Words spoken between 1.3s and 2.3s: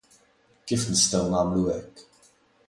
nagħmlu hekk?